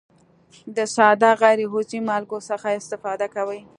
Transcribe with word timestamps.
د 0.75 0.77
ساده 0.95 1.31
غیر 1.41 1.59
عضوي 1.73 1.99
مالګو 2.07 2.39
څخه 2.49 2.67
استفاده 2.79 3.27
کوي. 3.35 3.61